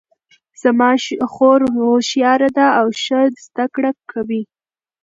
[0.61, 0.91] زما
[1.33, 4.41] خور هوښیاره ده او ښه زده کړه کوي